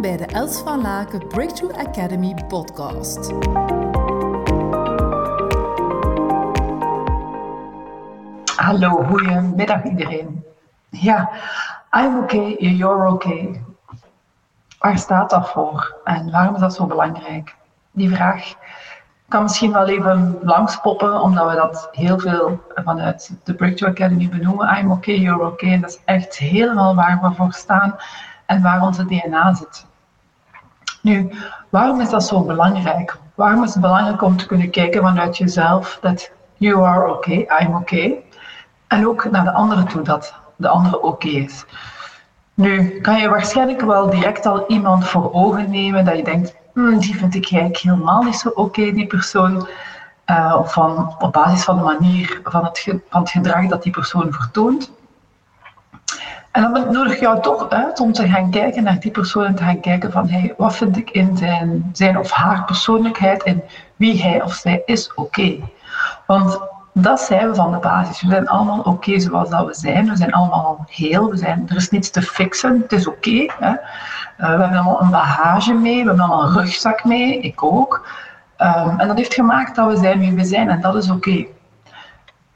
Bij 0.00 0.16
de 0.16 0.26
Els 0.26 0.60
van 0.60 0.80
Laken 0.80 1.28
Breakthrough 1.28 1.78
Academy 1.78 2.34
podcast. 2.48 3.32
Hallo, 8.56 9.02
goedemiddag 9.02 9.84
iedereen. 9.84 10.44
Ja, 10.90 11.30
I'm 11.90 12.18
okay, 12.18 12.56
you're 12.58 13.12
okay. 13.12 13.64
Waar 14.78 14.98
staat 14.98 15.30
dat 15.30 15.50
voor 15.50 15.96
en 16.04 16.30
waarom 16.30 16.54
is 16.54 16.60
dat 16.60 16.74
zo 16.74 16.86
belangrijk? 16.86 17.54
Die 17.90 18.14
vraag 18.14 18.54
kan 19.28 19.42
misschien 19.42 19.72
wel 19.72 19.88
even 19.88 20.38
langspoppen, 20.42 21.20
omdat 21.20 21.50
we 21.50 21.56
dat 21.56 21.88
heel 21.92 22.18
veel 22.18 22.60
vanuit 22.74 23.36
de 23.44 23.54
Breakthrough 23.54 24.00
Academy 24.00 24.28
benoemen. 24.28 24.78
I'm 24.78 24.90
okay, 24.90 25.18
you're 25.18 25.46
okay. 25.46 25.72
En 25.72 25.80
dat 25.80 25.90
is 25.90 26.00
echt 26.04 26.36
helemaal 26.36 26.94
waar 26.94 27.18
we 27.22 27.34
voor 27.34 27.52
staan 27.52 27.96
en 28.46 28.62
waar 28.62 28.82
onze 28.82 29.04
DNA 29.04 29.54
zit. 29.54 29.86
Nu, 31.02 31.30
waarom 31.68 32.00
is 32.00 32.10
dat 32.10 32.24
zo 32.24 32.44
belangrijk? 32.44 33.18
Waarom 33.34 33.64
is 33.64 33.72
het 33.72 33.82
belangrijk 33.82 34.22
om 34.22 34.36
te 34.36 34.46
kunnen 34.46 34.70
kijken 34.70 35.02
vanuit 35.02 35.36
jezelf 35.36 35.98
dat 36.00 36.30
you 36.56 36.84
are 36.84 37.12
okay, 37.12 37.48
I'm 37.60 37.74
okay. 37.74 38.24
En 38.86 39.06
ook 39.06 39.30
naar 39.30 39.44
de 39.44 39.52
andere 39.52 39.84
toe 39.84 40.02
dat 40.02 40.34
de 40.56 40.68
andere 40.68 41.02
oké 41.02 41.28
is. 41.28 41.64
Nu 42.54 43.00
kan 43.00 43.20
je 43.20 43.28
waarschijnlijk 43.28 43.80
wel 43.80 44.10
direct 44.10 44.46
al 44.46 44.64
iemand 44.66 45.08
voor 45.08 45.32
ogen 45.32 45.70
nemen 45.70 46.04
dat 46.04 46.16
je 46.16 46.24
denkt, 46.24 46.54
hmm, 46.72 46.98
die 46.98 47.16
vind 47.16 47.34
ik 47.34 47.50
eigenlijk 47.50 47.80
helemaal 47.80 48.22
niet 48.22 48.36
zo 48.36 48.48
oké, 48.48 48.92
die 48.92 49.06
persoon. 49.06 49.68
Uh, 50.30 50.64
van, 50.64 51.14
op 51.18 51.32
basis 51.32 51.64
van 51.64 51.76
de 51.76 51.82
manier 51.82 52.40
van 52.44 52.64
het, 52.64 52.82
van 53.08 53.20
het 53.20 53.30
gedrag 53.30 53.66
dat 53.66 53.82
die 53.82 53.92
persoon 53.92 54.32
vertoont. 54.32 54.92
En 56.54 56.72
dan 56.72 56.92
nodig 56.92 57.20
jou 57.20 57.40
toch 57.40 57.68
uit 57.68 58.00
om 58.00 58.12
te 58.12 58.28
gaan 58.28 58.50
kijken 58.50 58.82
naar 58.82 59.00
die 59.00 59.10
persoon 59.10 59.44
en 59.44 59.54
te 59.54 59.62
gaan 59.62 59.80
kijken 59.80 60.12
van 60.12 60.28
hey, 60.28 60.54
wat 60.56 60.76
vind 60.76 60.96
ik 60.96 61.10
in 61.10 61.36
zijn, 61.36 61.90
zijn 61.92 62.18
of 62.18 62.30
haar 62.30 62.64
persoonlijkheid 62.64 63.42
en 63.42 63.62
wie 63.96 64.22
hij 64.22 64.42
of 64.42 64.52
zij 64.52 64.82
is 64.86 65.14
oké. 65.14 65.58
Want 66.26 66.60
dat 66.92 67.20
zijn 67.20 67.48
we 67.48 67.54
van 67.54 67.72
de 67.72 67.78
basis. 67.78 68.22
We 68.22 68.28
zijn 68.28 68.48
allemaal 68.48 68.80
oké 68.80 69.18
zoals 69.18 69.50
dat 69.50 69.66
we 69.66 69.74
zijn. 69.74 70.08
We 70.08 70.16
zijn 70.16 70.32
allemaal 70.32 70.84
heel. 70.88 71.30
We 71.30 71.36
zijn, 71.36 71.66
er 71.68 71.76
is 71.76 71.90
niets 71.90 72.10
te 72.10 72.22
fixen. 72.22 72.80
Het 72.80 72.92
is 72.92 73.06
oké. 73.06 73.30
uh, 73.30 73.48
we 74.36 74.46
hebben 74.46 74.72
allemaal 74.72 75.00
een 75.00 75.10
bagage 75.10 75.72
mee. 75.72 76.02
We 76.02 76.08
hebben 76.08 76.24
allemaal 76.24 76.46
een 76.46 76.54
rugzak 76.54 77.04
mee. 77.04 77.40
Ik 77.40 77.62
ook. 77.62 78.06
Um, 78.58 78.98
en 79.00 79.08
dat 79.08 79.16
heeft 79.16 79.34
gemaakt 79.34 79.76
dat 79.76 79.90
we 79.90 79.96
zijn 79.96 80.18
wie 80.18 80.32
we 80.32 80.44
zijn. 80.44 80.70
En 80.70 80.80
dat 80.80 80.94
is 80.94 81.10
oké. 81.10 81.46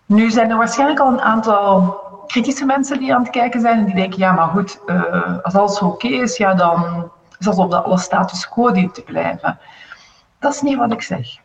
Nu 0.06 0.30
zijn 0.30 0.50
er 0.50 0.56
waarschijnlijk 0.56 1.00
al 1.00 1.12
een 1.12 1.22
aantal 1.22 2.06
kritische 2.28 2.64
mensen 2.64 2.98
die 2.98 3.14
aan 3.14 3.22
het 3.22 3.30
kijken 3.30 3.60
zijn. 3.60 3.78
En 3.78 3.84
die 3.84 3.94
denken, 3.94 4.18
ja 4.18 4.32
maar 4.32 4.48
goed, 4.48 4.80
uh, 4.86 5.38
als 5.42 5.54
alles 5.54 5.78
oké 5.78 6.08
is, 6.08 6.36
ja 6.36 6.54
dan 6.54 7.10
is 7.38 7.46
dat 7.46 7.58
op 7.58 7.70
de 7.70 7.80
alle 7.80 7.98
status 7.98 8.48
quo 8.48 8.72
dient 8.72 8.94
te 8.94 9.02
blijven. 9.02 9.58
Dat 10.38 10.54
is 10.54 10.60
niet 10.60 10.76
wat 10.76 10.92
ik 10.92 11.02
zeg. 11.02 11.36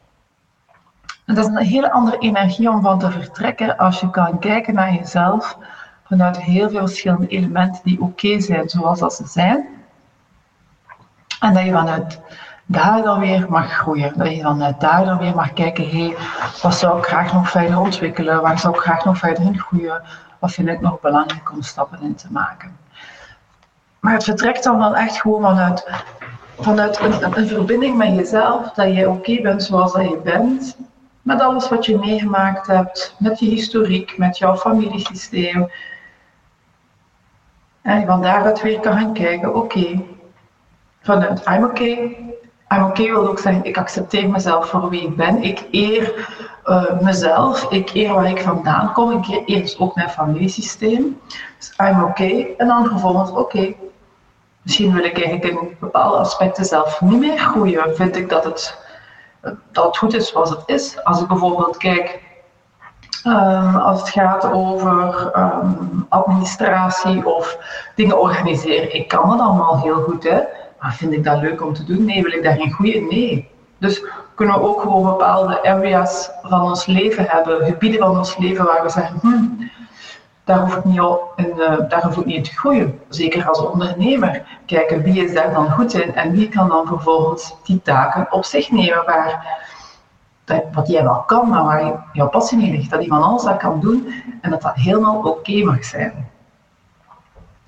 En 1.25 1.35
dat 1.35 1.45
is 1.47 1.51
een 1.51 1.57
hele 1.57 1.91
andere 1.91 2.17
energie 2.17 2.69
om 2.69 2.81
van 2.81 2.99
te 2.99 3.11
vertrekken 3.11 3.77
als 3.77 3.99
je 3.99 4.09
kan 4.09 4.39
kijken 4.39 4.73
naar 4.73 4.93
jezelf 4.93 5.57
vanuit 6.03 6.41
heel 6.41 6.69
veel 6.69 6.87
verschillende 6.87 7.27
elementen 7.27 7.81
die 7.83 8.01
oké 8.01 8.39
zijn 8.39 8.69
zoals 8.69 8.99
dat 8.99 9.13
ze 9.13 9.27
zijn. 9.27 9.67
En 11.39 11.53
dat 11.53 11.63
je 11.63 11.71
vanuit 11.71 12.19
daar 12.65 13.01
dan 13.01 13.19
weer 13.19 13.45
mag 13.49 13.71
groeien. 13.71 14.13
Dat 14.15 14.35
je 14.35 14.41
vanuit 14.41 14.79
daar 14.81 15.05
dan 15.05 15.17
weer 15.17 15.35
mag 15.35 15.53
kijken, 15.53 15.89
hé, 15.89 16.13
wat 16.61 16.75
zou 16.75 16.97
ik 16.97 17.05
graag 17.05 17.33
nog 17.33 17.49
verder 17.49 17.79
ontwikkelen? 17.79 18.41
Waar 18.41 18.59
zou 18.59 18.75
ik 18.75 18.81
graag 18.81 19.05
nog 19.05 19.17
verder 19.17 19.43
in 19.43 19.59
groeien? 19.59 20.01
Wat 20.39 20.51
vind 20.51 20.67
ik 20.67 20.81
nog 20.81 20.99
belangrijk 20.99 21.51
om 21.51 21.61
stappen 21.61 22.01
in 22.01 22.15
te 22.15 22.27
maken? 22.31 22.77
Maar 23.99 24.13
het 24.13 24.23
vertrekt 24.23 24.63
dan 24.63 24.77
wel 24.77 24.95
echt 24.95 25.21
gewoon 25.21 25.41
vanuit, 25.41 25.87
vanuit 26.59 26.99
een, 26.99 27.47
verbinding 27.47 27.97
met 27.97 28.15
jezelf, 28.15 28.71
dat 28.71 28.95
je 28.95 29.09
oké 29.09 29.41
bent 29.41 29.63
zoals 29.63 29.93
dat 29.93 30.09
je 30.09 30.21
bent, 30.23 30.77
met 31.21 31.41
alles 31.41 31.69
wat 31.69 31.85
je 31.85 31.97
meegemaakt 31.97 32.67
hebt, 32.67 33.15
met 33.19 33.39
je 33.39 33.45
historiek, 33.45 34.17
met 34.17 34.37
jouw 34.37 34.55
familiesysteem. 34.55 35.71
En 37.81 38.05
van 38.05 38.21
daaruit 38.21 38.61
weer 38.61 38.79
kan 38.79 38.97
gaan 38.97 39.13
kijken, 39.13 39.55
oké, 39.55 40.03
vanuit 41.01 41.45
I'm. 41.47 41.63
Okay. 41.63 42.17
I'm 42.75 42.83
okay 42.83 43.09
wil 43.11 43.27
ook 43.27 43.39
zeggen, 43.39 43.63
ik 43.63 43.77
accepteer 43.77 44.29
mezelf 44.29 44.69
voor 44.69 44.89
wie 44.89 45.01
ik 45.01 45.15
ben. 45.15 45.43
Ik 45.43 45.67
eer 45.71 46.27
uh, 46.65 46.99
mezelf, 47.01 47.71
ik 47.71 47.93
eer 47.93 48.13
waar 48.13 48.29
ik 48.29 48.41
vandaan 48.41 48.93
kom, 48.93 49.11
ik 49.11 49.41
eer 49.45 49.61
dus 49.61 49.79
ook 49.79 49.95
mijn 49.95 50.09
familiesysteem. 50.09 51.19
Dus 51.57 51.73
I'm 51.77 52.01
oké. 52.01 52.09
Okay. 52.09 52.53
En 52.57 52.67
dan 52.67 52.87
vervolgens, 52.87 53.31
oké, 53.31 53.73
misschien 54.61 54.93
wil 54.93 55.03
ik 55.03 55.23
eigenlijk 55.23 55.45
in 55.45 55.77
bepaalde 55.79 56.17
aspecten 56.17 56.65
zelf 56.65 57.01
niet 57.01 57.19
meer 57.19 57.37
groeien. 57.37 57.95
Vind 57.95 58.15
ik 58.15 58.29
dat 58.29 58.43
het 58.43 58.81
dat 59.71 59.97
goed 59.97 60.13
is 60.13 60.29
zoals 60.29 60.49
het 60.49 60.63
is. 60.65 61.03
Als 61.03 61.21
ik 61.21 61.27
bijvoorbeeld 61.27 61.77
kijk, 61.77 62.19
um, 63.25 63.75
als 63.75 63.99
het 63.99 64.09
gaat 64.09 64.51
over 64.51 65.31
um, 65.35 66.05
administratie 66.09 67.25
of 67.25 67.57
dingen 67.95 68.21
organiseren, 68.21 68.95
ik 68.95 69.07
kan 69.07 69.29
dat 69.29 69.39
allemaal 69.39 69.81
heel 69.81 70.01
goed, 70.01 70.23
hè. 70.23 70.39
Maar 70.83 70.93
vind 70.93 71.13
ik 71.13 71.23
dat 71.23 71.41
leuk 71.41 71.61
om 71.61 71.73
te 71.73 71.83
doen? 71.83 72.05
Nee. 72.05 72.21
Wil 72.21 72.31
ik 72.31 72.43
daarin 72.43 72.71
groeien? 72.71 73.07
Nee. 73.07 73.49
Dus 73.77 74.05
kunnen 74.35 74.55
we 74.59 74.61
ook 74.61 74.81
gewoon 74.81 75.03
bepaalde 75.03 75.67
areas 75.67 76.29
van 76.41 76.61
ons 76.61 76.85
leven 76.85 77.25
hebben, 77.27 77.65
gebieden 77.65 77.99
van 77.99 78.17
ons 78.17 78.37
leven 78.37 78.65
waar 78.65 78.83
we 78.83 78.89
zeggen, 78.89 79.19
hmm, 79.19 79.71
daar 80.43 80.59
hoef 80.59 80.75
ik 80.75 80.83
niet, 80.83 81.01
in, 81.35 81.53
uh, 81.57 81.89
daar 81.89 82.03
hoef 82.03 82.25
niet 82.25 82.43
te 82.43 82.51
groeien. 82.51 82.99
Zeker 83.09 83.47
als 83.47 83.65
ondernemer. 83.65 84.45
Kijken 84.65 85.01
wie 85.01 85.25
is 85.25 85.33
daar 85.33 85.53
dan 85.53 85.71
goed 85.71 85.93
in 85.93 86.15
en 86.15 86.31
wie 86.31 86.49
kan 86.49 86.69
dan 86.69 86.87
vervolgens 86.87 87.55
die 87.63 87.81
taken 87.81 88.27
op 88.29 88.45
zich 88.45 88.71
nemen 88.71 89.05
waar, 89.05 89.61
wat 90.71 90.87
jij 90.87 91.03
wel 91.03 91.23
kan, 91.25 91.49
maar 91.49 91.63
waar 91.63 92.05
jouw 92.13 92.29
passie 92.29 92.61
in 92.61 92.71
ligt. 92.71 92.89
Dat 92.89 93.03
iemand 93.03 93.23
anders 93.23 93.43
dat 93.43 93.57
kan 93.57 93.79
doen 93.79 94.13
en 94.41 94.49
dat 94.49 94.61
dat 94.61 94.75
helemaal 94.75 95.21
oké 95.23 95.63
mag 95.63 95.83
zijn. 95.83 96.29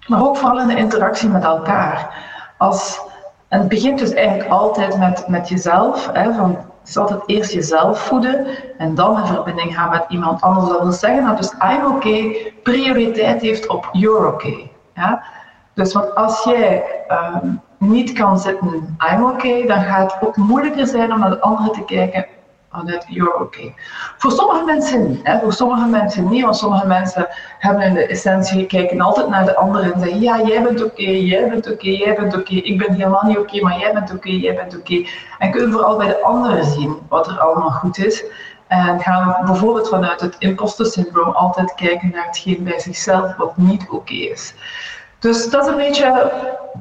Maar 0.08 0.22
ook 0.22 0.38
vooral 0.38 0.60
in 0.60 0.68
de 0.68 0.78
interactie 0.78 1.30
met 1.30 1.44
elkaar. 1.44 2.34
Als, 2.58 3.02
het 3.48 3.68
begint 3.68 4.00
dus 4.00 4.14
eigenlijk 4.14 4.50
altijd 4.50 4.98
met, 4.98 5.28
met 5.28 5.50
jezelf. 5.50 6.10
Hè, 6.14 6.34
van, 6.34 6.50
het 6.80 6.90
is 6.90 6.98
altijd 6.98 7.22
eerst 7.26 7.52
jezelf 7.52 8.00
voeden 8.00 8.48
en 8.78 8.96
dan 8.96 9.20
in 9.20 9.26
verbinding 9.26 9.76
gaan 9.76 9.90
met 9.90 10.06
iemand 10.10 10.42
anders. 10.42 10.68
Dat 10.70 10.82
wil 10.82 10.92
zeggen 10.92 11.26
dat 11.26 11.38
dus 11.38 11.52
I'm 11.52 11.86
okay 11.96 12.54
prioriteit 12.64 13.42
heeft 13.42 13.68
op 13.68 13.90
you're 13.92 14.28
okay. 14.28 14.72
Ja? 14.94 15.24
Dus 15.74 15.94
want 15.94 16.16
als 16.16 16.44
jij 16.44 16.84
um, 17.44 17.62
niet 17.78 18.14
kan 18.14 18.40
zitten 18.40 18.98
I'm 19.14 19.24
okay, 19.24 19.66
dan 19.66 19.82
gaat 19.82 20.14
het 20.14 20.28
ook 20.28 20.36
moeilijker 20.36 20.88
zijn 20.88 21.14
om 21.14 21.20
naar 21.20 21.30
de 21.30 21.42
andere 21.42 21.70
te 21.70 21.86
kijken 21.86 22.26
vanuit 22.76 23.06
you're 23.08 23.40
okay. 23.40 23.76
Voor 24.18 24.32
sommige 24.32 24.64
mensen. 24.64 25.20
Hè? 25.24 25.40
Voor 25.40 25.54
sommige 25.54 25.86
mensen 25.86 26.30
niet, 26.30 26.44
want 26.44 26.58
sommige 26.58 26.88
mensen 26.88 27.28
hebben 27.60 27.84
in 27.84 27.94
de 27.94 28.06
essentie 28.06 28.66
kijken 28.66 29.02
altijd 29.02 29.28
naar 29.28 29.46
de 29.46 29.56
anderen 29.56 29.94
en 29.94 30.00
zeggen 30.00 30.22
ja, 30.22 30.42
jij 30.42 30.64
bent 30.64 30.84
oké, 30.84 31.10
jij 31.10 31.50
bent 31.50 31.72
oké, 31.72 31.90
jij 31.90 32.16
bent 32.16 32.36
oké, 32.36 32.54
ik 32.54 32.78
ben 32.78 32.94
helemaal 32.94 33.26
niet 33.26 33.38
oké, 33.38 33.62
maar 33.62 33.80
jij 33.80 33.94
bent 33.94 34.14
oké, 34.14 34.30
jij 34.30 34.56
bent 34.56 34.78
oké. 34.78 35.06
En 35.40 35.52
kunnen 35.52 35.72
vooral 35.72 35.98
bij 35.98 36.08
de 36.08 36.22
anderen 36.22 36.66
zien 36.66 36.98
wat 37.10 37.28
er 37.28 37.40
allemaal 37.40 37.72
goed 37.72 37.98
is. 37.98 38.24
En 38.68 39.00
gaan 39.00 39.36
bijvoorbeeld 39.46 39.90
vanuit 39.90 40.22
het 40.22 40.36
imposter 40.40 40.86
syndroom 40.86 41.34
altijd 41.34 41.76
kijken 41.76 42.12
naar 42.14 42.26
hetgeen 42.26 42.64
bij 42.64 42.80
zichzelf 42.80 43.36
wat 43.36 43.58
niet 43.58 43.90
oké 43.90 44.14
is. 44.14 44.54
Dus 45.20 45.50
dat 45.50 45.66
is 45.66 45.72
een 45.72 45.78
beetje 45.78 46.32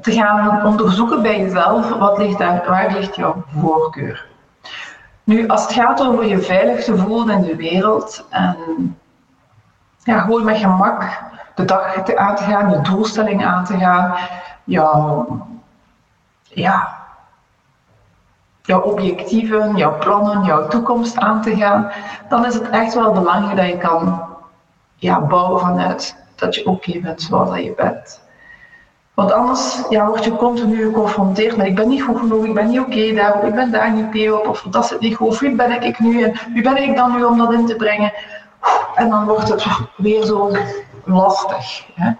te 0.02 0.12
gaan 0.12 0.66
onderzoeken 0.66 1.22
bij 1.22 1.40
jezelf, 1.40 1.88
wat 1.88 2.18
ligt 2.18 2.38
daar, 2.38 2.64
waar 2.68 2.92
ligt 2.92 3.16
jouw 3.16 3.44
voorkeur. 3.60 4.26
Nu, 5.24 5.48
als 5.48 5.62
het 5.62 5.72
gaat 5.72 6.02
over 6.02 6.26
je 6.26 6.38
veilig 6.38 6.84
te 6.84 6.98
voelen 6.98 7.36
in 7.36 7.42
de 7.42 7.56
wereld 7.56 8.26
en 8.30 8.56
ja, 10.02 10.20
gewoon 10.20 10.44
met 10.44 10.56
gemak 10.56 11.22
de 11.54 11.64
dag 11.64 12.14
aan 12.16 12.36
te 12.36 12.42
gaan, 12.42 12.70
je 12.70 12.80
doelstelling 12.80 13.44
aan 13.44 13.64
te 13.64 13.78
gaan, 13.78 14.16
jouw, 14.64 15.26
ja, 16.42 17.02
jouw 18.62 18.80
objectieven, 18.80 19.76
jouw 19.76 19.98
plannen, 19.98 20.44
jouw 20.44 20.68
toekomst 20.68 21.18
aan 21.18 21.42
te 21.42 21.56
gaan, 21.56 21.90
dan 22.28 22.46
is 22.46 22.54
het 22.54 22.70
echt 22.70 22.94
wel 22.94 23.12
belangrijk 23.12 23.56
dat 23.56 23.66
je 23.66 23.76
kan 23.76 24.22
ja, 24.96 25.20
bouwen 25.20 25.60
vanuit 25.60 26.16
dat 26.34 26.54
je 26.54 26.66
oké 26.66 27.00
bent 27.00 27.22
zoals 27.22 27.48
dat 27.48 27.64
je 27.64 27.74
bent. 27.74 28.23
Want 29.14 29.32
anders 29.32 29.82
ja, 29.88 30.06
word 30.06 30.24
je 30.24 30.36
continu 30.36 30.84
geconfronteerd 30.84 31.56
met 31.56 31.66
ik 31.66 31.74
ben 31.74 31.88
niet 31.88 32.02
goed 32.02 32.18
genoeg, 32.18 32.44
ik 32.44 32.54
ben 32.54 32.68
niet 32.68 32.80
oké 32.80 32.88
okay 32.88 33.14
daar, 33.14 33.46
ik 33.46 33.54
ben 33.54 33.70
daar 33.70 33.92
niet 33.92 34.04
oké 34.04 34.32
op, 34.32 34.48
of 34.48 34.62
dat 34.70 34.86
zit 34.86 35.00
niet 35.00 35.16
goed, 35.16 35.28
of 35.28 35.40
wie 35.40 35.54
ben 35.54 35.82
ik 35.82 35.98
nu 35.98 36.22
en 36.22 36.34
wie 36.52 36.62
ben 36.62 36.82
ik 36.82 36.96
dan 36.96 37.16
nu 37.16 37.24
om 37.24 37.38
dat 37.38 37.52
in 37.52 37.66
te 37.66 37.76
brengen? 37.76 38.12
En 38.94 39.08
dan 39.08 39.24
wordt 39.24 39.48
het 39.48 39.66
weer 39.96 40.24
zo 40.24 40.56
lastig. 41.04 41.86
Hè? 41.94 42.12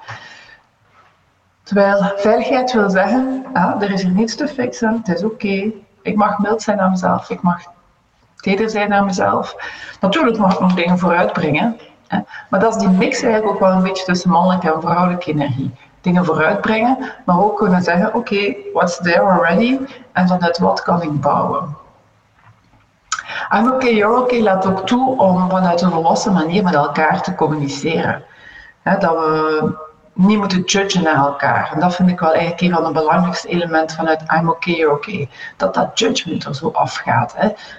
Terwijl 1.63 2.13
veiligheid 2.17 2.73
wil 2.73 2.91
zeggen, 2.91 3.45
ja, 3.55 3.77
er 3.81 3.91
is 3.91 4.03
hier 4.03 4.13
niets 4.13 4.37
te 4.37 4.49
fixen, 4.49 5.03
het 5.05 5.17
is 5.17 5.25
oké, 5.25 5.73
ik 6.03 6.17
mag 6.17 6.39
mild 6.39 6.63
zijn 6.63 6.77
naar 6.77 6.91
mezelf, 6.91 7.31
ik 7.31 7.43
mag 7.43 7.63
teder 8.37 8.71
zijn 8.71 8.89
naar 8.89 9.05
mezelf. 9.05 9.57
Natuurlijk 10.01 10.39
mag 10.39 10.55
ik 10.55 10.61
nog 10.61 10.75
dingen 10.75 10.99
vooruitbrengen, 10.99 11.79
hè? 12.07 12.19
maar 12.51 12.61
dat 12.61 12.77
is 12.77 12.83
die 12.83 12.91
mix 12.91 13.23
eigenlijk 13.23 13.55
ook 13.55 13.61
wel 13.61 13.71
een 13.71 13.83
beetje 13.83 14.05
tussen 14.05 14.31
mannelijke 14.31 14.73
en 14.73 14.81
vrouwelijke 14.81 15.31
energie. 15.31 15.75
Dingen 16.05 16.25
vooruitbrengen, 16.25 16.99
maar 17.25 17.41
ook 17.41 17.57
kunnen 17.57 17.83
zeggen, 17.83 18.15
oké, 18.15 18.55
what's 18.73 18.97
there 19.03 19.21
already? 19.21 19.79
En 20.13 20.29
vanuit 20.29 20.59
wat 20.59 20.83
kan 20.83 21.03
ik 21.03 21.21
bouwen? 21.21 21.77
I'm 23.53 23.73
okay, 23.73 23.95
you're 23.95 24.21
okay 24.21 24.41
laat 24.41 24.67
ook 24.67 24.87
toe 24.87 25.19
om 25.19 25.51
vanuit 25.51 25.81
een 25.81 25.91
volwassen 25.91 26.33
manier 26.33 26.63
met 26.63 26.75
elkaar 26.75 27.23
te 27.23 27.35
communiceren. 27.35 28.25
dat 28.83 29.01
we 29.01 29.73
niet 30.15 30.39
moeten 30.39 30.63
judgen 30.63 31.03
naar 31.03 31.17
elkaar. 31.17 31.71
En 31.75 31.81
dat 31.81 31.95
vind 31.95 32.09
ik 32.09 32.21
wel 32.21 32.33
eigenlijk 32.33 32.61
een 32.61 32.73
van 32.73 32.85
de 32.85 33.01
belangrijkste 33.01 33.49
elementen 33.49 33.97
vanuit 33.97 34.23
I'm 34.39 34.49
okay, 34.49 34.75
you're 34.75 34.95
okay. 34.95 35.29
Dat 35.57 35.75
dat 35.75 35.99
judgment 35.99 36.45
er 36.45 36.55
zo 36.55 36.71
afgaat. 36.75 37.35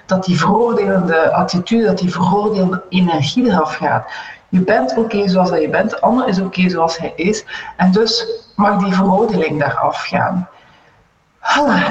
Dat 0.06 0.24
die 0.24 0.38
veroordelende 0.38 1.32
attitude, 1.32 1.84
dat 1.84 1.98
die 1.98 2.12
veroordelende 2.12 2.82
energie 2.88 3.50
eraf 3.50 3.74
gaat. 3.74 4.10
Je 4.48 4.60
bent 4.60 4.96
oké 4.96 5.28
zoals 5.28 5.50
je 5.50 5.68
bent, 5.70 5.90
de 5.90 6.00
ander 6.00 6.28
is 6.28 6.40
oké 6.40 6.68
zoals 6.68 6.98
hij 6.98 7.12
is. 7.16 7.44
En 7.76 7.92
dus 7.92 8.42
mag 8.56 8.82
die 8.82 8.94
veroordeling 8.94 9.60
daar 9.60 9.78
afgaan. 9.78 10.48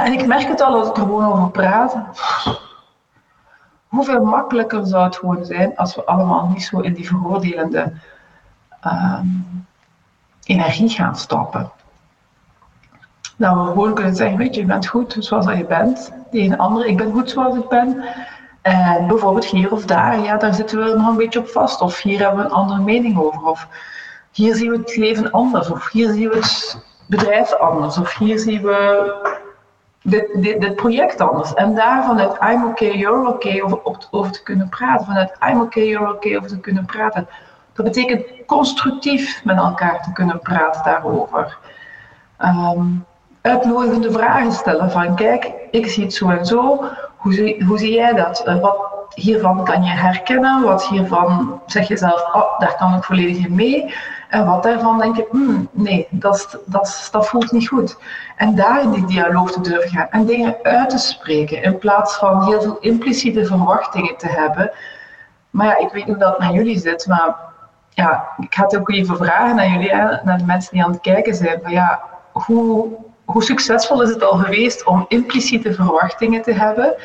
En 0.03 0.13
ik 0.13 0.25
merk 0.25 0.47
het 0.47 0.61
al 0.61 0.79
als 0.79 0.87
ik 0.87 0.97
er 0.97 1.01
gewoon 1.01 1.25
over 1.25 1.49
praat. 1.49 1.95
Hoeveel 3.87 4.23
makkelijker 4.23 4.85
zou 4.85 5.03
het 5.03 5.15
gewoon 5.15 5.45
zijn 5.45 5.75
als 5.75 5.95
we 5.95 6.05
allemaal 6.05 6.47
niet 6.47 6.63
zo 6.63 6.79
in 6.79 6.93
die 6.93 7.07
veroordelende 7.07 7.93
ehm, 8.81 9.27
energie 10.43 10.89
gaan 10.89 11.15
stoppen. 11.15 11.71
Dat 13.37 13.55
we 13.55 13.63
gewoon 13.63 13.93
kunnen 13.93 14.15
zeggen, 14.15 14.37
weet 14.37 14.55
je, 14.55 14.65
bent 14.65 14.87
goed 14.87 15.15
zoals 15.19 15.45
je 15.45 15.65
bent. 15.65 16.11
Die 16.31 16.51
een 16.51 16.57
andere, 16.57 16.87
ik 16.87 16.97
ben 16.97 17.11
goed 17.11 17.29
zoals 17.29 17.55
ik 17.55 17.67
ben. 17.69 18.03
En 18.65 19.07
bijvoorbeeld 19.07 19.45
hier 19.45 19.71
of 19.71 19.85
daar, 19.85 20.19
ja, 20.19 20.37
daar 20.37 20.53
zitten 20.53 20.83
we 20.83 20.97
nog 20.97 21.07
een 21.07 21.17
beetje 21.17 21.39
op 21.39 21.47
vast. 21.47 21.81
Of 21.81 22.01
hier 22.01 22.19
hebben 22.19 22.39
we 22.39 22.45
een 22.45 22.55
andere 22.55 22.81
mening 22.81 23.17
over. 23.17 23.45
Of 23.45 23.67
hier 24.31 24.55
zien 24.55 24.69
we 24.69 24.77
het 24.77 24.95
leven 24.95 25.31
anders. 25.31 25.69
Of 25.69 25.91
hier 25.91 26.13
zien 26.13 26.29
we 26.29 26.35
het 26.35 26.83
bedrijf 27.07 27.53
anders. 27.53 27.97
Of 27.97 28.17
hier 28.17 28.39
zien 28.39 28.61
we 28.61 29.11
dit, 30.01 30.29
dit, 30.33 30.61
dit 30.61 30.75
project 30.75 31.21
anders. 31.21 31.53
En 31.53 31.75
daar 31.75 32.03
vanuit 32.03 32.37
I'm 32.41 32.65
okay, 32.65 32.97
you're 32.97 33.27
okay 33.27 33.61
over, 33.61 33.79
over 34.11 34.31
te 34.31 34.43
kunnen 34.43 34.69
praten. 34.69 35.05
Vanuit 35.05 35.37
I'm 35.49 35.61
okay, 35.61 35.87
you're 35.87 36.13
okay 36.13 36.35
over 36.35 36.49
te 36.49 36.59
kunnen 36.59 36.85
praten. 36.85 37.27
Dat 37.73 37.85
betekent 37.85 38.25
constructief 38.45 39.43
met 39.43 39.57
elkaar 39.57 40.03
te 40.03 40.11
kunnen 40.11 40.39
praten 40.39 40.83
daarover. 40.83 41.57
Um, 42.39 43.05
uitnodigende 43.41 44.11
vragen 44.11 44.51
stellen 44.51 44.91
van 44.91 45.15
kijk, 45.15 45.51
ik 45.71 45.87
zie 45.87 46.03
het 46.03 46.13
zo 46.13 46.29
en 46.29 46.45
zo. 46.45 46.85
Hoe 47.25 47.33
zie, 47.33 47.63
hoe 47.63 47.77
zie 47.77 47.93
jij 47.93 48.13
dat? 48.13 48.43
Eh, 48.45 48.59
wat 48.59 48.77
hiervan 49.13 49.63
kan 49.63 49.83
je 49.83 49.89
herkennen? 49.89 50.61
Wat 50.63 50.87
hiervan 50.87 51.61
zeg 51.65 51.87
je 51.87 51.97
zelf, 51.97 52.33
oh, 52.33 52.59
daar 52.59 52.75
kan 52.75 52.93
ik 52.93 53.03
volledig 53.03 53.45
in 53.45 53.55
mee? 53.55 53.93
En 54.29 54.45
wat 54.45 54.63
daarvan 54.63 54.99
denk 54.99 55.15
je, 55.15 55.27
hmm, 55.31 55.69
nee, 55.71 56.07
dat, 56.09 56.59
dat, 56.65 57.09
dat 57.11 57.27
voelt 57.27 57.51
niet 57.51 57.67
goed. 57.67 57.97
En 58.35 58.55
daar 58.55 58.81
in 58.81 58.91
die 58.91 59.05
dialoog 59.05 59.51
te 59.51 59.61
durven 59.61 59.89
gaan 59.89 60.07
en 60.09 60.25
dingen 60.25 60.55
uit 60.63 60.89
te 60.89 60.97
spreken 60.97 61.63
in 61.63 61.77
plaats 61.77 62.15
van 62.15 62.43
heel 62.43 62.61
veel 62.61 62.77
impliciete 62.79 63.45
verwachtingen 63.45 64.17
te 64.17 64.27
hebben. 64.27 64.71
Maar 65.49 65.67
ja, 65.67 65.77
ik 65.77 65.91
weet 65.91 66.05
niet 66.05 66.15
hoe 66.15 66.23
dat 66.25 66.39
met 66.39 66.53
jullie 66.53 66.79
zit, 66.79 67.07
maar 67.07 67.35
ja, 67.89 68.27
ik 68.37 68.53
had 68.53 68.77
ook 68.77 68.91
even 68.91 69.17
vragen 69.17 69.55
naar 69.55 69.69
jullie, 69.69 69.93
naar 70.23 70.37
de 70.37 70.45
mensen 70.45 70.73
die 70.73 70.83
aan 70.83 70.91
het 70.91 71.01
kijken 71.01 71.35
zijn. 71.35 71.59
Van 71.63 71.71
ja, 71.71 72.01
hoe, 72.31 72.87
hoe 73.25 73.43
succesvol 73.43 74.01
is 74.01 74.09
het 74.09 74.23
al 74.23 74.37
geweest 74.37 74.85
om 74.85 75.05
impliciete 75.07 75.73
verwachtingen 75.73 76.41
te 76.41 76.53
hebben? 76.53 76.95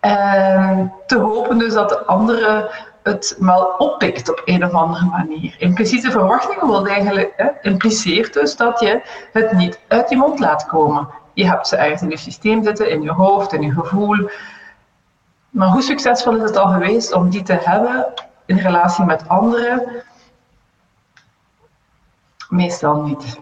En 0.00 0.92
te 1.06 1.18
hopen 1.18 1.58
dus 1.58 1.72
dat 1.72 1.88
de 1.88 2.04
andere 2.04 2.70
het 3.02 3.36
wel 3.38 3.74
oppikt 3.78 4.30
op 4.30 4.42
een 4.44 4.64
of 4.64 4.72
andere 4.72 5.04
manier. 5.04 5.54
Impliciete 5.58 6.10
verwachtingen 6.10 6.66
wil 6.66 6.86
eigenlijk, 6.86 7.32
hè, 7.36 7.48
impliceert 7.70 8.32
dus 8.32 8.56
dat 8.56 8.80
je 8.80 9.02
het 9.32 9.52
niet 9.52 9.80
uit 9.88 10.10
je 10.10 10.16
mond 10.16 10.38
laat 10.38 10.66
komen. 10.66 11.08
Je 11.32 11.46
hebt 11.46 11.68
ze 11.68 11.76
ergens 11.76 12.02
in 12.02 12.10
je 12.10 12.16
systeem 12.16 12.64
zitten, 12.64 12.90
in 12.90 13.02
je 13.02 13.12
hoofd, 13.12 13.52
in 13.52 13.62
je 13.62 13.72
gevoel. 13.72 14.30
Maar 15.50 15.68
hoe 15.68 15.82
succesvol 15.82 16.36
is 16.36 16.42
het 16.42 16.56
al 16.56 16.66
geweest 16.66 17.12
om 17.12 17.30
die 17.30 17.42
te 17.42 17.58
hebben 17.60 18.12
in 18.46 18.56
relatie 18.56 19.04
met 19.04 19.28
anderen? 19.28 20.02
Meestal 22.48 23.02
niet. 23.02 23.40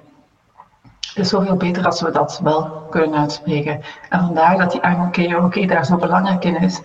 Is 1.14 1.28
zoveel 1.28 1.56
beter 1.56 1.86
als 1.86 2.00
we 2.00 2.10
dat 2.10 2.40
wel 2.42 2.86
kunnen 2.90 3.18
uitspreken. 3.18 3.80
En 4.08 4.20
vandaar 4.20 4.58
dat 4.58 4.72
die 4.72 4.80
I'm 4.80 5.44
okay, 5.44 5.66
daar 5.66 5.84
zo 5.84 5.96
belangrijk 5.96 6.44
in 6.44 6.56
is. 6.56 6.80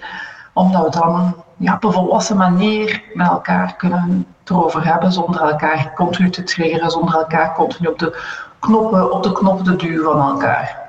Omdat 0.53 0.83
we 0.83 0.99
dan 0.99 1.35
ja, 1.57 1.73
op 1.73 1.83
een 1.83 1.91
volwassen 1.91 2.37
manier 2.37 3.03
met 3.13 3.27
elkaar 3.27 3.75
kunnen 3.75 4.25
erover 4.45 4.85
hebben, 4.85 5.11
zonder 5.11 5.41
elkaar 5.41 5.93
continu 5.95 6.29
te 6.29 6.43
triggeren, 6.43 6.91
zonder 6.91 7.15
elkaar 7.15 7.53
continu 7.53 7.87
op 7.87 7.99
de 7.99 8.21
knoppen, 8.59 9.11
op 9.11 9.23
de 9.23 9.31
knop 9.31 9.63
te 9.63 9.75
duwen 9.75 10.03
van 10.03 10.29
elkaar. 10.29 10.86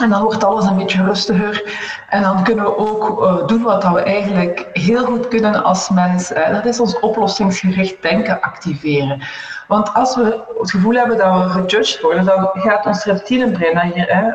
En 0.00 0.10
dan 0.10 0.22
wordt 0.22 0.44
alles 0.44 0.64
een 0.64 0.76
beetje 0.76 1.04
rustiger. 1.04 1.62
En 2.08 2.22
dan 2.22 2.44
kunnen 2.44 2.64
we 2.64 2.76
ook 2.76 3.22
uh, 3.22 3.46
doen 3.46 3.62
wat 3.62 3.88
we 3.88 4.00
eigenlijk 4.00 4.66
heel 4.72 5.04
goed 5.04 5.28
kunnen 5.28 5.64
als 5.64 5.88
mens. 5.88 6.28
dat 6.28 6.64
is 6.64 6.80
ons 6.80 7.00
oplossingsgericht 7.00 8.02
denken 8.02 8.40
activeren. 8.40 9.22
Want 9.68 9.94
als 9.94 10.16
we 10.16 10.44
het 10.58 10.70
gevoel 10.70 10.94
hebben 10.94 11.16
dat 11.16 11.42
we 11.42 11.48
gejudged 11.48 12.00
worden, 12.00 12.24
dan 12.24 12.50
gaat 12.52 12.86
ons 12.86 13.04
reptielenbrein, 13.04 13.74
dat 13.74 13.82
hier 13.82 14.14
hè, 14.14 14.30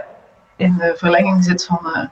in 0.56 0.76
de 0.78 0.94
verlenging 0.98 1.44
zit 1.44 1.66
van, 1.66 1.80
uh, 1.84 2.06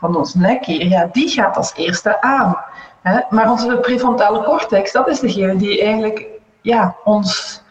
van 0.00 0.16
ons 0.16 0.34
nek 0.34 0.64
ja, 0.64 1.08
die 1.12 1.28
gaat 1.28 1.56
als 1.56 1.72
eerste 1.76 2.20
aan. 2.20 2.56
Hè. 3.02 3.20
Maar 3.30 3.50
onze 3.50 3.76
prefrontale 3.76 4.42
cortex, 4.44 4.92
dat 4.92 5.08
is 5.08 5.20
degene 5.20 5.56
die 5.56 5.82
eigenlijk 5.82 6.26
ja, 6.60 6.96
ons 7.04 7.62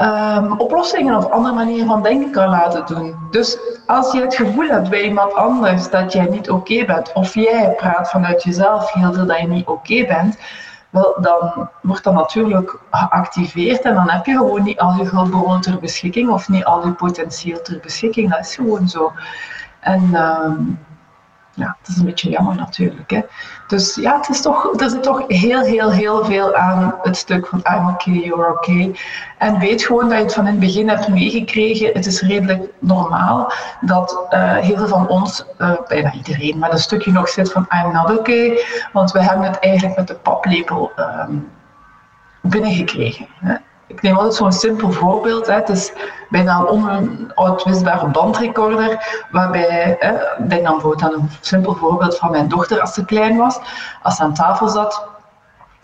um, 0.00 0.52
oplossingen 0.52 1.16
of 1.16 1.30
andere 1.30 1.54
manieren 1.54 1.86
van 1.86 2.02
denken 2.02 2.30
kan 2.30 2.48
laten 2.48 2.86
doen. 2.86 3.16
Dus 3.30 3.58
als 3.86 4.12
je 4.12 4.20
het 4.20 4.34
gevoel 4.34 4.68
hebt 4.68 4.90
bij 4.90 5.02
iemand 5.02 5.34
anders 5.34 5.90
dat 5.90 6.12
jij 6.12 6.24
niet 6.24 6.50
oké 6.50 6.84
bent, 6.84 7.12
of 7.12 7.34
jij 7.34 7.74
praat 7.76 8.10
vanuit 8.10 8.42
jezelf 8.42 8.92
heel 8.92 9.12
veel 9.12 9.26
dat 9.26 9.40
je 9.40 9.46
niet 9.46 9.66
oké 9.66 10.06
bent, 10.06 10.38
wel, 10.90 11.16
dan 11.20 11.68
wordt 11.82 12.04
dat 12.04 12.14
natuurlijk 12.14 12.78
geactiveerd 12.90 13.80
en 13.80 13.94
dan 13.94 14.10
heb 14.10 14.26
je 14.26 14.32
gewoon 14.32 14.62
niet 14.62 14.80
al 14.80 14.94
je 14.94 15.08
hulpbronnen 15.08 15.60
ter 15.60 15.78
beschikking 15.78 16.30
of 16.30 16.48
niet 16.48 16.64
al 16.64 16.86
je 16.86 16.92
potentieel 16.92 17.62
ter 17.62 17.78
beschikking. 17.82 18.30
Dat 18.30 18.40
is 18.40 18.54
gewoon 18.54 18.88
zo. 18.88 19.12
En 19.80 20.14
um, 20.14 20.78
ja, 21.60 21.76
het 21.78 21.88
is 21.88 21.96
een 21.96 22.04
beetje 22.04 22.30
jammer 22.30 22.54
natuurlijk. 22.54 23.10
Hè. 23.10 23.20
Dus 23.66 23.94
ja, 23.94 24.16
het 24.16 24.28
is 24.28 24.42
toch, 24.42 24.80
er 24.80 24.90
zit 24.90 25.02
toch 25.02 25.24
heel, 25.26 25.60
heel, 25.60 25.92
heel 25.92 26.24
veel 26.24 26.54
aan 26.54 26.94
het 27.02 27.16
stuk 27.16 27.46
van 27.46 27.62
I'm 27.72 27.88
okay, 27.88 28.14
you're 28.14 28.50
okay. 28.50 28.94
En 29.38 29.58
weet 29.58 29.82
gewoon 29.82 30.08
dat 30.08 30.18
je 30.18 30.24
het 30.24 30.34
van 30.34 30.46
in 30.46 30.50
het 30.50 30.60
begin 30.60 30.88
hebt 30.88 31.08
meegekregen. 31.08 31.92
Het 31.92 32.06
is 32.06 32.20
redelijk 32.20 32.72
normaal 32.78 33.52
dat 33.80 34.26
uh, 34.30 34.56
heel 34.56 34.76
veel 34.76 34.88
van 34.88 35.08
ons, 35.08 35.44
uh, 35.58 35.72
bijna 35.88 36.12
iedereen, 36.12 36.58
maar 36.58 36.72
een 36.72 36.78
stukje 36.78 37.12
nog 37.12 37.28
zit 37.28 37.52
van 37.52 37.66
I'm 37.84 37.92
not 37.92 38.18
okay. 38.18 38.64
Want 38.92 39.12
we 39.12 39.22
hebben 39.22 39.46
het 39.46 39.58
eigenlijk 39.58 39.96
met 39.96 40.08
de 40.08 40.14
paplepel 40.14 40.92
um, 40.96 41.48
binnengekregen. 42.40 43.26
Hè 43.40 43.54
ik 43.90 44.02
neem 44.02 44.16
altijd 44.16 44.34
zo'n 44.34 44.52
simpel 44.52 44.92
voorbeeld. 44.92 45.46
Hè. 45.46 45.54
Het 45.54 45.68
is 45.68 45.92
bijna 46.28 46.58
een 46.58 47.32
onuitwisbare 47.34 48.06
bandrecorder, 48.06 49.24
waarbij, 49.30 49.96
hè, 49.98 50.12
denk 50.46 50.64
dan 50.64 50.72
bijvoorbeeld 50.72 51.02
aan 51.02 51.12
een 51.12 51.30
simpel 51.40 51.74
voorbeeld 51.74 52.16
van 52.16 52.30
mijn 52.30 52.48
dochter 52.48 52.80
als 52.80 52.94
ze 52.94 53.04
klein 53.04 53.36
was, 53.36 53.60
als 54.02 54.16
ze 54.16 54.22
aan 54.22 54.34
tafel 54.34 54.68
zat. 54.68 55.08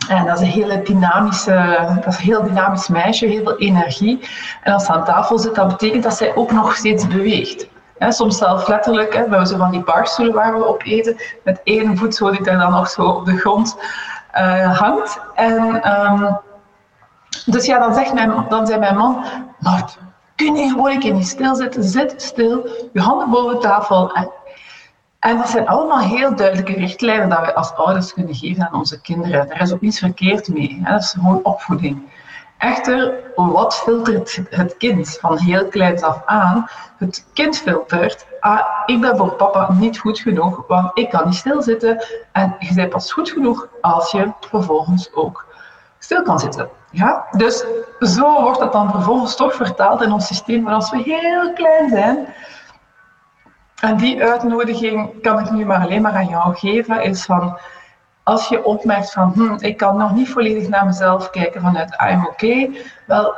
En 0.09 0.25
dat 0.25 0.35
is 0.35 0.41
een 0.41 0.53
hele 0.53 0.81
dynamische, 0.81 1.77
dat 2.03 2.13
is 2.13 2.17
een 2.17 2.25
heel 2.25 2.43
dynamisch 2.43 2.87
meisje, 2.87 3.25
heel 3.25 3.43
veel 3.43 3.57
energie. 3.57 4.29
En 4.63 4.73
als 4.73 4.85
ze 4.85 4.91
aan 4.91 5.05
tafel 5.05 5.39
zit, 5.39 5.55
dat 5.55 5.67
betekent 5.67 6.03
dat 6.03 6.17
zij 6.17 6.35
ook 6.35 6.51
nog 6.51 6.75
steeds 6.75 7.07
beweegt. 7.07 7.67
soms 7.99 8.37
zelf 8.37 8.67
letterlijk, 8.67 9.15
hè, 9.15 9.29
we 9.29 9.47
zo 9.47 9.57
van 9.57 9.71
die 9.71 9.83
barstoelen 9.83 10.33
waar 10.35 10.57
we 10.57 10.65
op 10.65 10.81
eten, 10.83 11.15
met 11.43 11.61
één 11.63 11.97
voet 11.97 12.15
zo 12.15 12.31
die 12.31 12.43
daar 12.43 12.57
dan 12.57 12.71
nog 12.71 12.89
zo 12.89 13.01
op 13.01 13.25
de 13.25 13.37
grond 13.37 13.77
uh, 14.37 14.79
hangt. 14.79 15.19
En 15.35 15.91
um, 15.91 16.37
dus 17.45 17.65
ja, 17.65 17.79
dan, 17.79 17.93
zegt 17.93 18.13
mijn, 18.13 18.45
dan 18.49 18.67
zei 18.67 18.79
mijn 18.79 18.97
man, 18.97 19.25
Mart, 19.59 19.97
kun 20.35 20.55
je 20.55 20.69
gewoon 20.69 20.91
een 20.91 20.99
keer 20.99 21.13
niet 21.13 21.27
stilzitten? 21.27 21.83
Zit 21.83 22.21
stil, 22.21 22.69
je 22.93 23.01
handen 23.01 23.29
boven 23.29 23.59
tafel. 23.59 24.13
En, 24.13 24.31
en 25.19 25.37
dat 25.37 25.49
zijn 25.49 25.67
allemaal 25.67 25.99
heel 25.99 26.35
duidelijke 26.35 26.73
richtlijnen 26.73 27.29
dat 27.29 27.39
we 27.39 27.55
als 27.55 27.73
ouders 27.73 28.13
kunnen 28.13 28.35
geven 28.35 28.67
aan 28.67 28.79
onze 28.79 29.01
kinderen. 29.01 29.47
Daar 29.47 29.61
is 29.61 29.73
ook 29.73 29.81
niets 29.81 29.99
verkeerd 29.99 30.47
mee. 30.47 30.79
Hè? 30.83 30.91
Dat 30.91 31.01
is 31.01 31.11
gewoon 31.11 31.43
opvoeding. 31.43 32.09
Echter, 32.57 33.13
wat 33.35 33.75
filtert 33.75 34.41
het 34.49 34.77
kind 34.77 35.17
van 35.21 35.37
heel 35.37 35.67
kleins 35.67 36.01
af 36.01 36.21
aan? 36.25 36.67
Het 36.97 37.25
kind 37.33 37.57
filtert, 37.57 38.25
ah, 38.39 38.61
ik 38.85 39.01
ben 39.01 39.17
voor 39.17 39.33
papa 39.33 39.73
niet 39.73 39.99
goed 39.99 40.19
genoeg, 40.19 40.63
want 40.67 40.91
ik 40.93 41.09
kan 41.09 41.25
niet 41.25 41.35
stilzitten. 41.35 42.05
En 42.31 42.55
je 42.59 42.73
bent 42.73 42.89
pas 42.89 43.13
goed 43.13 43.29
genoeg 43.29 43.67
als 43.81 44.11
je 44.11 44.31
vervolgens 44.39 45.13
ook 45.13 45.45
stil 45.99 46.21
kan 46.21 46.39
zitten. 46.39 46.69
Ja? 46.91 47.25
Dus 47.31 47.65
zo 47.99 48.41
wordt 48.41 48.59
dat 48.59 48.73
dan 48.73 48.91
vervolgens 48.91 49.35
toch 49.35 49.53
vertaald 49.53 50.01
in 50.01 50.11
ons 50.11 50.27
systeem. 50.27 50.61
Maar 50.61 50.73
als 50.73 50.91
we 50.91 50.97
heel 50.97 51.53
klein 51.53 51.89
zijn, 51.89 52.27
en 53.81 53.97
die 53.97 54.23
uitnodiging 54.23 55.21
kan 55.21 55.39
ik 55.39 55.51
nu 55.51 55.65
maar 55.65 55.81
alleen 55.81 56.01
maar 56.01 56.15
aan 56.15 56.29
jou 56.29 56.55
geven, 56.55 57.01
is 57.01 57.25
van 57.25 57.57
als 58.23 58.47
je 58.47 58.63
opmerkt 58.63 59.11
van 59.11 59.31
hm, 59.33 59.55
ik 59.59 59.77
kan 59.77 59.97
nog 59.97 60.13
niet 60.13 60.29
volledig 60.29 60.67
naar 60.67 60.85
mezelf 60.85 61.29
kijken 61.29 61.61
vanuit 61.61 61.97
I'm 62.01 62.25
okay, 62.25 62.81
wel 63.05 63.35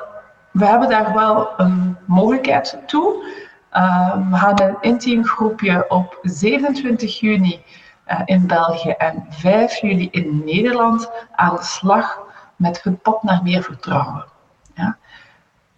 we 0.51 0.65
hebben 0.65 0.89
daar 0.89 1.13
wel 1.13 1.49
een 1.57 1.97
mogelijkheid 2.05 2.77
toe. 2.85 3.25
Uh, 3.73 4.13
we 4.31 4.37
gaan 4.37 4.61
een 4.61 4.77
intiem 4.81 5.25
groepje 5.25 5.85
op 5.87 6.19
27 6.21 7.19
juni 7.19 7.63
uh, 8.07 8.21
in 8.25 8.47
België 8.47 8.89
en 8.89 9.25
5 9.29 9.81
juli 9.81 10.07
in 10.11 10.41
Nederland 10.45 11.11
aan 11.31 11.55
de 11.55 11.63
slag 11.63 12.19
met 12.59 12.83
het 12.83 13.01
pad 13.01 13.23
naar 13.23 13.43
meer 13.43 13.63
vertrouwen. 13.63 14.25
Ja? 14.73 14.97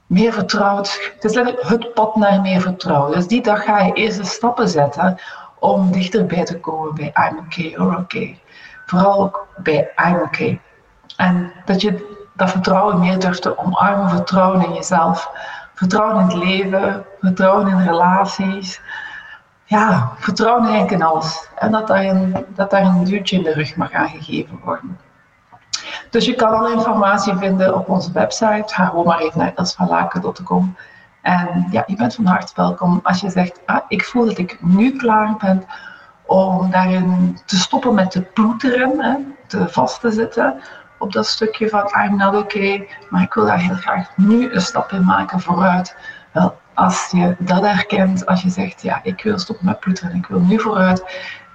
Meer 0.06 0.34
vertrouwen, 0.34 0.86
het 1.16 1.24
is 1.24 1.34
letterlijk 1.34 1.68
het 1.68 1.94
pad 1.94 2.16
naar 2.16 2.42
meer 2.42 2.62
vertrouwen. 2.62 3.12
Dus 3.12 3.28
die 3.28 3.42
dag 3.42 3.64
ga 3.64 3.80
je 3.80 3.94
eerste 3.94 4.24
stappen 4.24 4.70
zetten 4.70 5.20
om 5.60 5.92
dichterbij 5.92 6.44
te 6.44 6.60
komen 6.60 6.96
bij 6.96 7.14
I'm 7.30 7.38
okay, 7.38 7.70
you're 7.70 7.98
okay. 7.98 8.40
Vooral 8.86 9.24
ook 9.24 9.48
bij 9.58 9.92
I'm 9.96 10.22
okay. 10.22 10.62
En 11.16 11.52
dat 11.66 11.82
je 11.82 12.20
dat 12.34 12.50
vertrouwen 12.50 13.00
meer 13.00 13.20
durft 13.20 13.42
te 13.42 13.58
omarmen, 13.58 14.10
vertrouwen 14.10 14.66
in 14.66 14.74
jezelf, 14.74 15.32
vertrouwen 15.74 16.20
in 16.20 16.28
het 16.28 16.36
leven, 16.36 17.06
vertrouwen 17.20 17.68
in 17.68 17.84
relaties. 17.84 18.82
Ja, 19.64 20.12
vertrouwen 20.18 20.90
in 20.90 21.02
alles. 21.02 21.50
En 21.56 21.72
dat 21.72 21.88
daar, 21.88 22.04
een, 22.04 22.46
dat 22.48 22.70
daar 22.70 22.86
een 22.86 23.04
duwtje 23.04 23.36
in 23.38 23.44
de 23.44 23.54
rug 23.54 23.76
mag 23.76 23.92
aangegeven 23.92 24.60
worden. 24.64 25.00
Dus 26.12 26.26
je 26.26 26.36
kan 26.36 26.54
alle 26.54 26.72
informatie 26.72 27.36
vinden 27.36 27.76
op 27.76 27.90
onze 27.90 28.12
website, 28.12 28.64
ga 28.66 28.94
maar 29.06 29.20
even 29.20 29.40
naar. 29.40 29.54
En 31.22 31.68
ja, 31.72 31.84
je 31.88 31.96
bent 31.96 32.16
van 32.16 32.26
harte 32.26 32.54
welkom 32.56 33.00
als 33.04 33.22
je 33.22 33.30
zegt, 33.30 33.60
ah, 33.66 33.82
ik 33.88 34.06
voel 34.06 34.26
dat 34.26 34.38
ik 34.38 34.58
nu 34.62 34.98
klaar 34.98 35.36
ben 35.38 35.64
om 36.26 36.72
daarin 36.72 37.40
te 37.46 37.56
stoppen 37.56 37.94
met 37.94 38.12
te 38.12 38.22
ploeteren, 38.22 39.04
hè, 39.04 39.16
te 39.48 39.70
vast 39.70 40.02
te 40.02 40.12
zitten 40.12 40.62
op 40.98 41.12
dat 41.12 41.28
stukje 41.28 41.70
van 41.70 41.92
I'm 42.04 42.16
not 42.16 42.36
okay, 42.36 42.88
maar 43.10 43.22
ik 43.22 43.34
wil 43.34 43.46
daar 43.46 43.60
heel 43.60 43.76
graag 43.76 44.18
nu 44.18 44.54
een 44.54 44.62
stap 44.62 44.92
in 44.92 45.06
maken 45.06 45.40
vooruit. 45.40 45.96
Wel, 46.32 46.60
als 46.74 47.10
je 47.12 47.36
dat 47.40 47.62
herkent, 47.62 48.26
als 48.26 48.42
je 48.42 48.50
zegt, 48.50 48.82
ja, 48.82 49.00
ik 49.04 49.24
wil 49.24 49.40
stoppen 49.40 49.66
met 49.66 49.80
ploeteren, 49.80 50.16
ik 50.16 50.26
wil 50.26 50.40
nu 50.40 50.60
vooruit, 50.60 51.04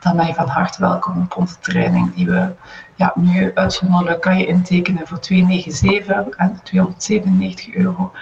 dan 0.07 0.17
ben 0.17 0.27
je 0.27 0.35
van 0.35 0.49
harte 0.49 0.81
welkom 0.81 1.21
op 1.21 1.37
onze 1.37 1.59
training 1.59 2.15
die 2.15 2.27
we 2.27 2.55
ja, 2.95 3.13
nu 3.15 3.51
uitzonderlijk 3.55 4.21
kan 4.21 4.39
je 4.39 4.47
intekenen 4.47 5.07
voor 5.07 5.19
297 5.19 6.37
en 6.37 6.61
297 6.63 7.75
euro. 7.75 8.13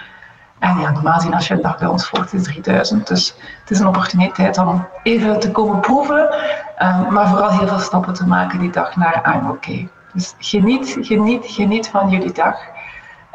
En 0.59 0.79
ja, 0.79 0.91
normaal 0.91 1.13
gezien 1.13 1.33
als 1.33 1.47
je 1.47 1.53
een 1.53 1.61
dag 1.61 1.77
bij 1.77 1.87
ons 1.87 2.09
volgt 2.09 2.33
is 2.33 2.43
3000. 2.43 3.07
Dus 3.07 3.35
het 3.59 3.71
is 3.71 3.79
een 3.79 3.87
opportuniteit 3.87 4.57
om 4.57 4.87
even 5.03 5.39
te 5.39 5.51
komen 5.51 5.79
proeven, 5.79 6.35
um, 6.79 7.13
maar 7.13 7.27
vooral 7.27 7.49
heel 7.49 7.67
veel 7.67 7.79
stappen 7.79 8.13
te 8.13 8.27
maken 8.27 8.59
die 8.59 8.71
dag 8.71 8.95
naar 8.95 9.35
I'm 9.35 9.49
okay. 9.49 9.89
Dus 10.13 10.35
geniet, 10.39 10.97
geniet, 11.01 11.45
geniet 11.45 11.87
van 11.87 12.09
jullie 12.09 12.33
dag. 12.33 12.57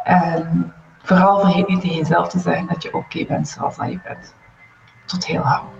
En 0.04 0.72
vooral 1.02 1.40
vergeet 1.40 1.68
niet 1.68 1.80
tegen 1.80 1.96
jezelf 1.96 2.28
te 2.28 2.38
zeggen 2.38 2.66
dat 2.66 2.82
je 2.82 2.94
oké 2.94 3.24
bent 3.24 3.48
zoals 3.48 3.76
dat 3.76 3.90
je 3.90 4.00
bent. 4.04 4.34
Tot 5.06 5.26
heel 5.26 5.42
gauw. 5.42 5.79